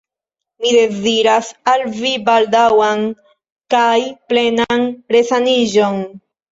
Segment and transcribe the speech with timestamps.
[0.63, 3.07] Mi deziras al vi baldaŭan
[3.77, 3.87] kaj
[4.33, 6.07] plenan resaniĝon.